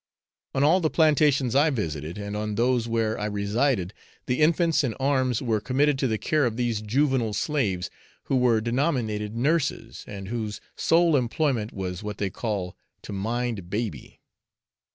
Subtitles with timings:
[0.55, 3.93] On all the plantations I visited, and on those where I resided,
[4.25, 7.91] the infants in arms were committed to the care of these juvenile slaves,
[8.23, 14.19] who were denominated nurses, and whose sole employment was what they call to 'mind baby.'